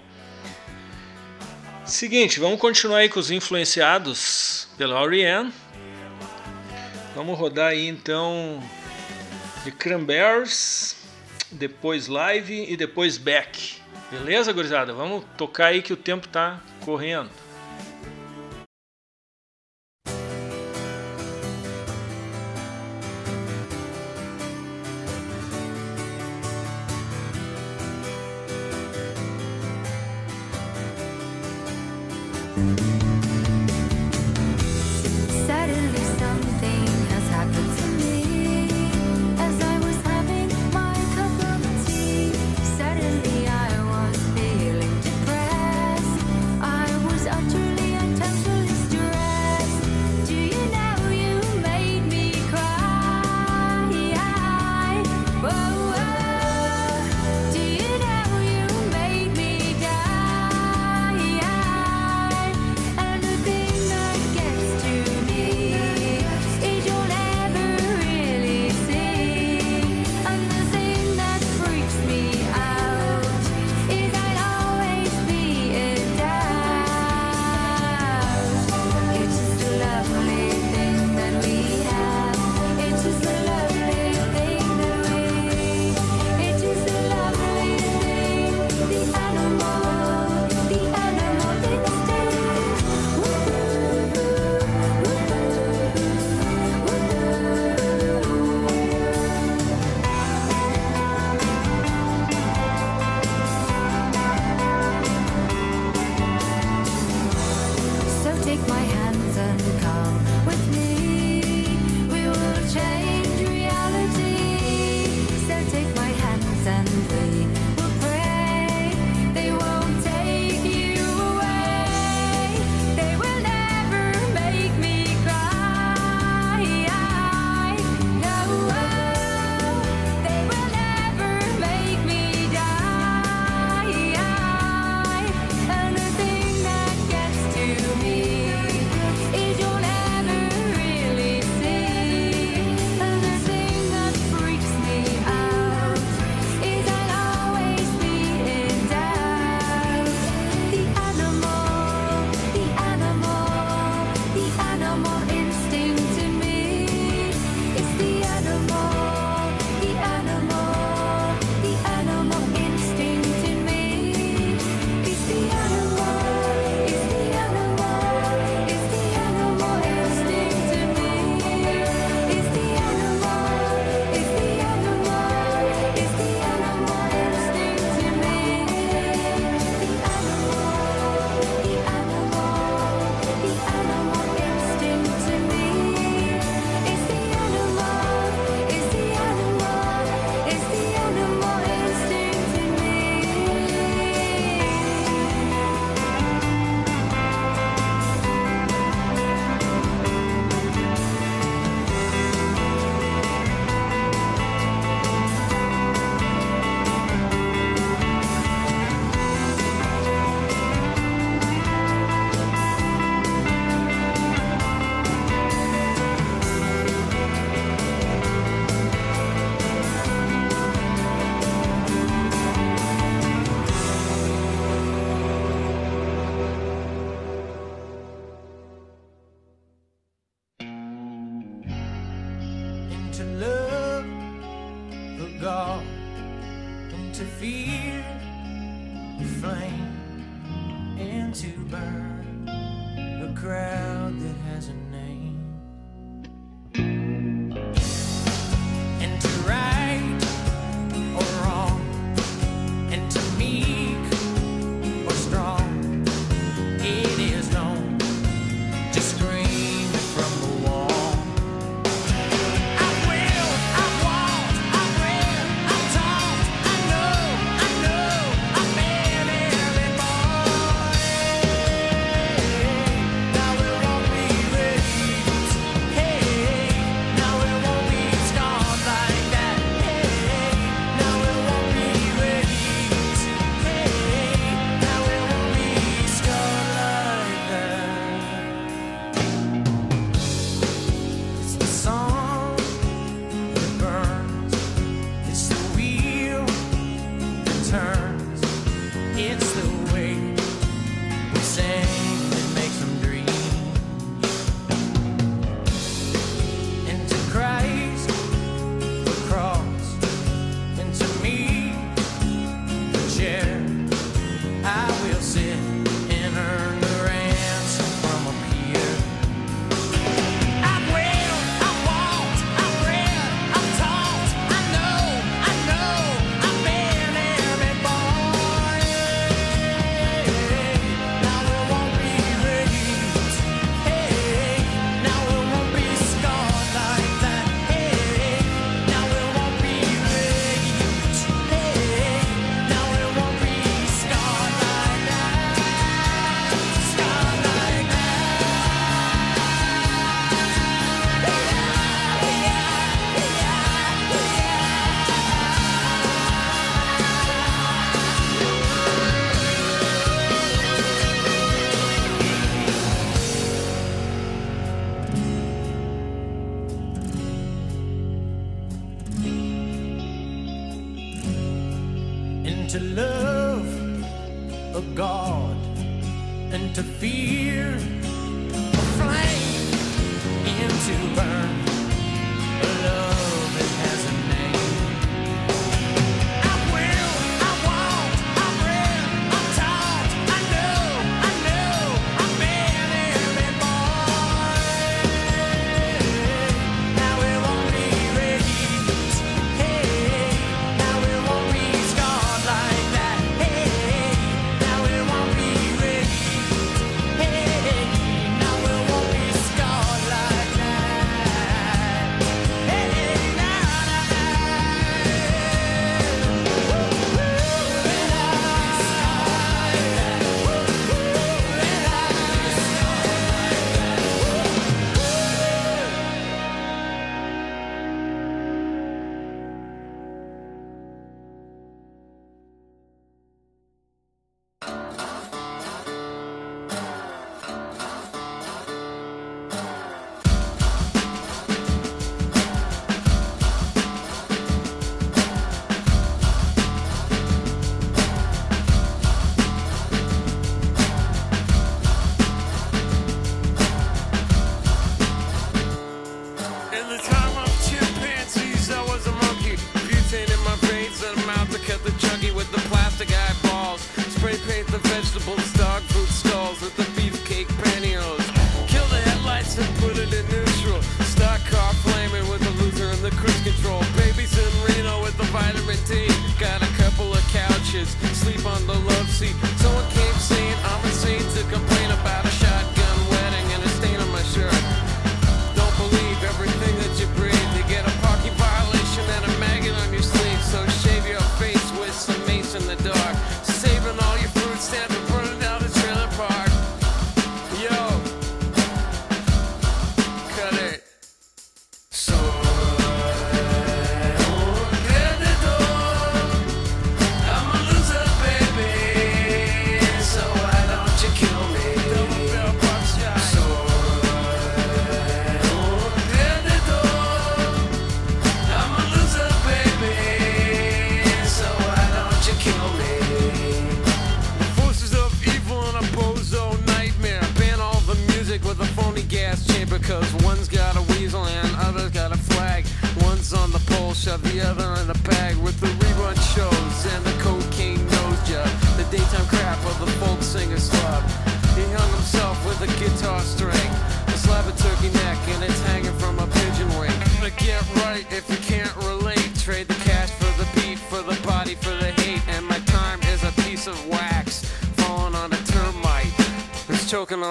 Seguinte, 1.86 2.42
vamos 2.42 2.60
continuar 2.60 2.98
aí 2.98 3.08
com 3.08 3.22
os 3.22 3.32
influenciados 3.32 4.68
pela 4.78 5.02
Oriane. 5.02 5.54
Vamos 7.16 7.40
rodar 7.40 7.70
aí 7.70 7.88
então 7.88 8.62
de 9.64 9.72
Cranberries 9.72 11.00
depois 11.52 12.08
live 12.08 12.66
e 12.72 12.78
depois 12.78 13.18
back. 13.18 13.76
Beleza, 14.10 14.52
gurizada? 14.52 14.93
Vamos 14.93 15.24
tocar 15.38 15.68
aí 15.68 15.82
que 15.82 15.93
o 15.93 15.97
tempo 15.97 16.28
tá 16.28 16.60
correndo. 16.82 17.30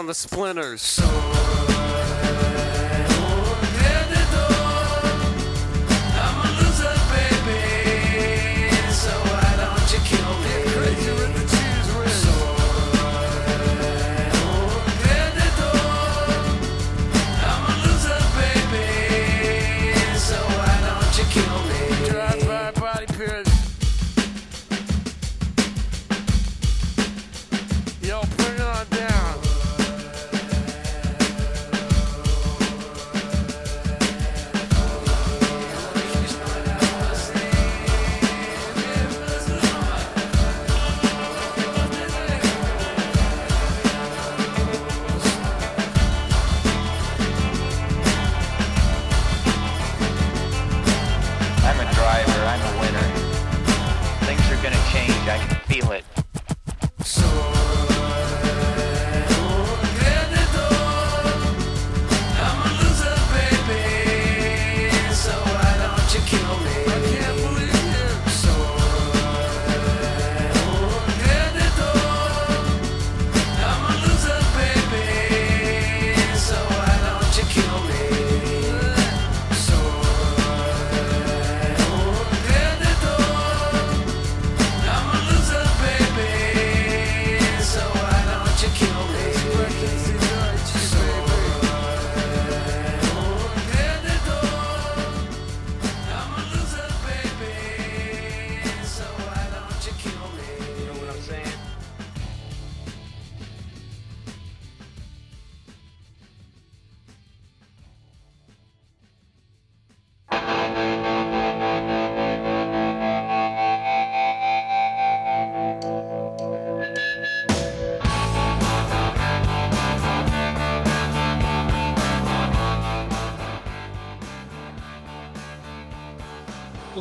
On 0.01 0.07
the 0.07 0.15
splinters. 0.15 1.10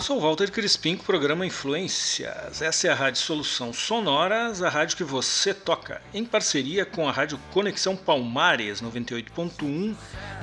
Sou 0.10 0.20
Walter 0.20 0.49
Crispim 0.49 0.95
com 0.95 1.03
o 1.03 1.05
programa 1.05 1.45
Influências. 1.45 2.64
Essa 2.64 2.88
é 2.88 2.89
a 2.89 2.95
Rádio 2.95 3.22
Solução 3.22 3.72
Sonoras, 3.72 4.64
a 4.64 4.68
rádio 4.68 4.97
que 4.97 5.03
você 5.03 5.53
toca, 5.53 6.01
em 6.12 6.26
parceria 6.26 6.84
com 6.84 7.07
a 7.07 7.12
Rádio 7.12 7.39
Conexão 7.51 7.95
Palmares 7.95 8.82
98.1 8.82 9.95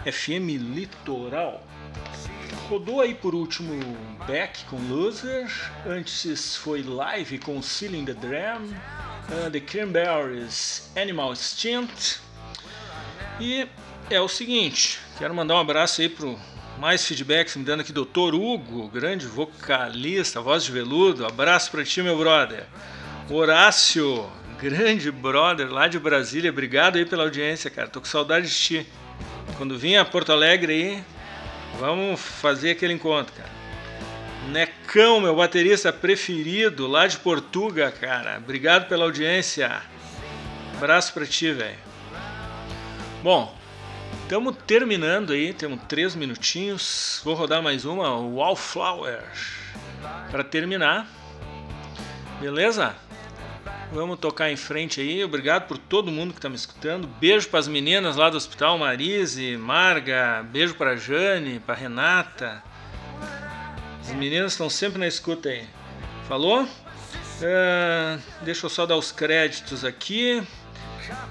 FM 0.04 0.72
Litoral. 0.72 1.66
Rodou 2.68 3.00
aí 3.00 3.12
por 3.12 3.34
último 3.34 3.72
Beck 4.24 4.64
com 4.66 4.76
Loser, 4.88 5.50
antes 5.84 6.54
foi 6.54 6.84
Live 6.84 7.40
com 7.40 7.60
Sealing 7.60 8.04
the 8.04 8.14
Dram, 8.14 8.62
uh, 8.66 9.50
The 9.50 9.58
Cranberries 9.58 10.92
Animal 10.94 11.32
Extinct. 11.32 12.20
E 13.40 13.66
é 14.08 14.20
o 14.20 14.28
seguinte, 14.28 15.00
quero 15.18 15.34
mandar 15.34 15.56
um 15.56 15.60
abraço 15.60 16.02
aí 16.02 16.08
pro 16.08 16.38
mais 16.78 17.06
feedbacks 17.06 17.56
me 17.56 17.64
dando 17.64 17.80
aqui, 17.80 17.92
Dr. 17.92 18.34
Hugo, 18.34 18.88
grande 18.88 19.26
vocalista, 19.26 20.40
voz 20.40 20.64
de 20.64 20.72
veludo. 20.72 21.26
Abraço 21.26 21.70
pra 21.70 21.84
ti, 21.84 22.02
meu 22.02 22.18
brother. 22.18 22.64
Horácio, 23.30 24.28
grande 24.60 25.10
brother 25.10 25.72
lá 25.72 25.88
de 25.88 25.98
Brasília. 25.98 26.50
Obrigado 26.50 26.96
aí 26.96 27.06
pela 27.06 27.24
audiência, 27.24 27.70
cara. 27.70 27.88
Tô 27.88 28.00
com 28.00 28.06
saudade 28.06 28.48
de 28.48 28.54
ti. 28.54 28.86
Quando 29.56 29.78
vim 29.78 29.96
a 29.96 30.04
Porto 30.04 30.32
Alegre 30.32 30.72
aí, 30.72 31.04
vamos 31.80 32.20
fazer 32.20 32.72
aquele 32.72 32.92
encontro, 32.92 33.32
cara. 33.32 33.56
Necão, 34.48 35.20
meu 35.20 35.34
baterista 35.34 35.92
preferido 35.92 36.86
lá 36.86 37.06
de 37.06 37.18
Portuga, 37.18 37.90
cara. 37.90 38.36
Obrigado 38.36 38.86
pela 38.86 39.04
audiência. 39.04 39.82
Abraço 40.76 41.14
pra 41.14 41.24
ti, 41.24 41.52
velho. 41.52 41.78
Bom, 43.22 43.56
Estamos 44.26 44.56
terminando 44.66 45.32
aí, 45.32 45.54
temos 45.54 45.80
três 45.84 46.16
minutinhos. 46.16 47.20
Vou 47.22 47.36
rodar 47.36 47.62
mais 47.62 47.84
uma, 47.84 48.10
Wallflower, 48.10 49.22
para 50.32 50.42
terminar. 50.42 51.06
Beleza? 52.40 52.96
Vamos 53.92 54.18
tocar 54.18 54.50
em 54.50 54.56
frente 54.56 55.00
aí. 55.00 55.22
Obrigado 55.22 55.68
por 55.68 55.78
todo 55.78 56.10
mundo 56.10 56.32
que 56.32 56.40
está 56.40 56.48
me 56.48 56.56
escutando. 56.56 57.06
Beijo 57.06 57.48
para 57.48 57.60
as 57.60 57.68
meninas 57.68 58.16
lá 58.16 58.28
do 58.28 58.36
Hospital 58.36 58.76
Marise, 58.76 59.56
Marga. 59.56 60.44
Beijo 60.50 60.74
para 60.74 60.96
Jane, 60.96 61.60
para 61.60 61.76
Renata. 61.76 62.64
As 64.00 64.10
meninas 64.10 64.54
estão 64.54 64.68
sempre 64.68 64.98
na 64.98 65.06
escuta 65.06 65.50
aí. 65.50 65.68
Falou? 66.26 66.64
Uh, 66.64 68.20
deixa 68.42 68.66
eu 68.66 68.70
só 68.70 68.86
dar 68.86 68.96
os 68.96 69.12
créditos 69.12 69.84
aqui. 69.84 70.44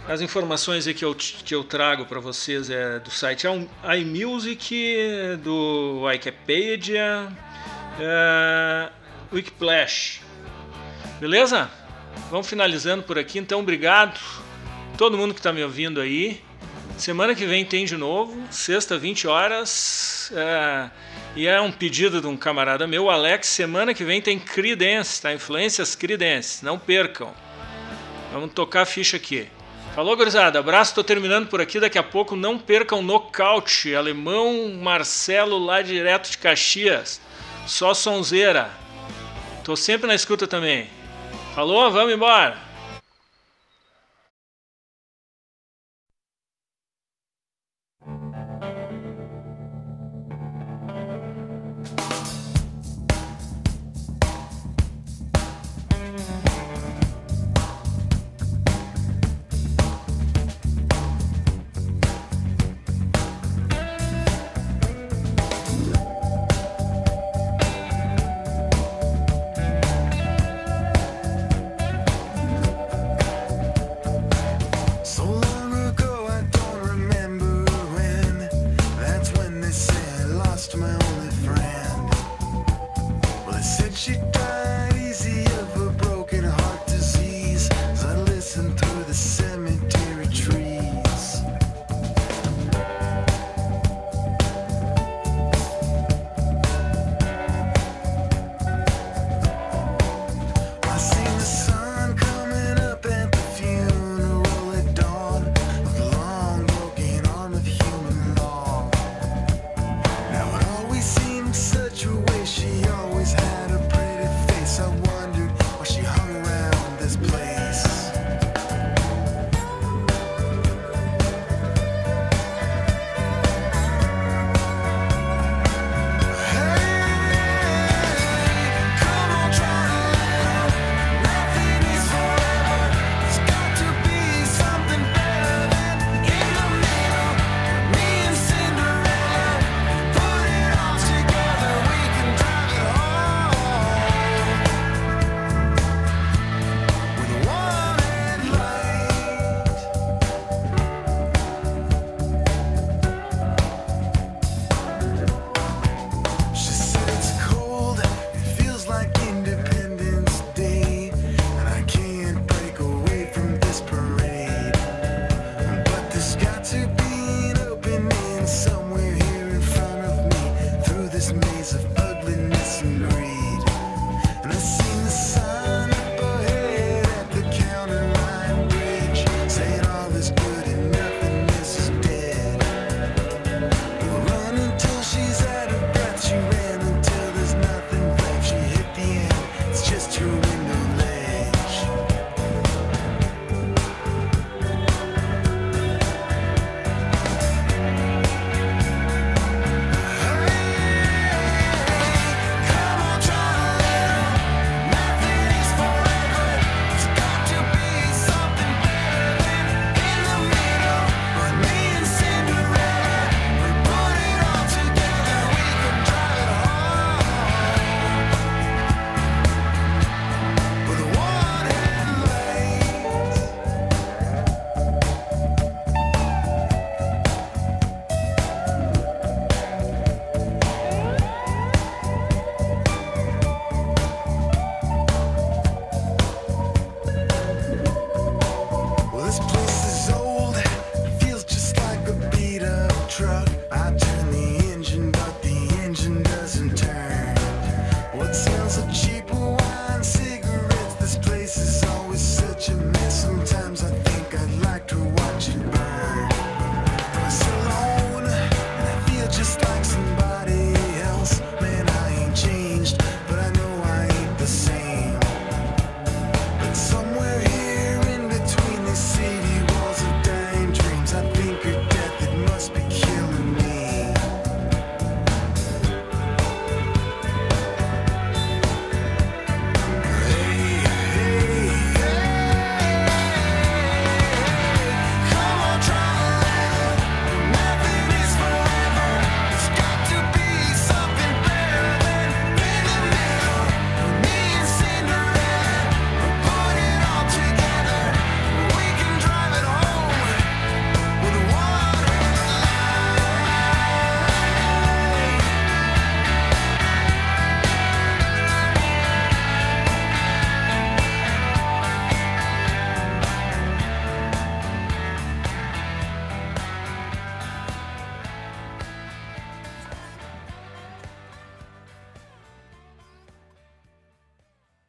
As 0.07 0.21
informações 0.21 0.85
que 0.85 1.03
eu, 1.03 1.15
que 1.15 1.53
eu 1.55 1.63
trago 1.63 2.05
para 2.05 2.19
vocês 2.19 2.69
é 2.69 2.99
do 2.99 3.09
site 3.09 3.47
iMusic, 3.47 5.37
do 5.43 6.01
Wikipedia, 6.03 7.27
é. 7.99 8.89
Beleza? 11.19 11.69
Vamos 12.29 12.47
finalizando 12.47 13.03
por 13.03 13.17
aqui. 13.17 13.39
Então, 13.39 13.59
obrigado 13.59 14.19
todo 14.97 15.17
mundo 15.17 15.33
que 15.33 15.39
está 15.39 15.51
me 15.51 15.63
ouvindo 15.63 15.99
aí. 15.99 16.41
Semana 16.97 17.35
que 17.35 17.45
vem 17.45 17.65
tem 17.65 17.83
de 17.85 17.97
novo, 17.97 18.41
sexta, 18.49 18.97
20 18.97 19.27
horas. 19.27 20.31
É, 20.33 20.89
e 21.35 21.47
é 21.47 21.59
um 21.59 21.71
pedido 21.71 22.21
de 22.21 22.27
um 22.27 22.37
camarada 22.37 22.87
meu, 22.87 23.09
Alex. 23.09 23.47
Semana 23.47 23.93
que 23.93 24.03
vem 24.03 24.21
tem 24.21 24.39
Creedence, 24.39 25.21
tá? 25.21 25.33
Influências 25.33 25.95
Creedence. 25.95 26.63
Não 26.63 26.79
percam. 26.79 27.33
Vamos 28.31 28.53
tocar 28.53 28.83
a 28.83 28.85
ficha 28.85 29.17
aqui. 29.17 29.47
Falou, 29.95 30.17
gurizada. 30.17 30.59
Abraço, 30.59 30.93
tô 30.93 31.05
terminando 31.05 31.47
por 31.47 31.61
aqui. 31.61 31.79
Daqui 31.79 31.97
a 31.97 32.03
pouco 32.03 32.35
não 32.35 32.59
percam 32.59 33.01
nocaute. 33.01 33.95
Alemão 33.95 34.73
Marcelo, 34.73 35.57
lá 35.57 35.81
direto 35.81 36.29
de 36.29 36.37
Caxias. 36.37 37.21
Só 37.65 37.93
sonzeira. 37.93 38.69
Tô 39.63 39.73
sempre 39.77 40.05
na 40.05 40.13
escuta 40.13 40.45
também. 40.45 40.89
Falou, 41.55 41.89
vamos 41.89 42.13
embora. 42.13 42.64